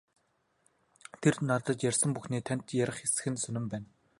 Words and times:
Тэр 1.21 1.35
надад 1.49 1.79
ярьсан 1.89 2.09
бүхнээ 2.13 2.41
танд 2.47 2.65
ярих 2.83 2.99
эсэх 3.07 3.25
нь 3.31 3.41
сонин 3.43 3.65
байна. 3.71 3.87